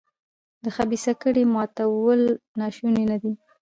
د 0.63 0.65
خبیثه 0.75 1.13
کړۍ 1.21 1.43
ماتول 1.53 2.21
ناشوني 2.59 3.03
نه 3.11 3.17
دي. 3.21 3.33